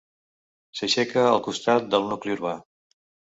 [0.79, 2.57] S'aixeca al costat del nucli urbà.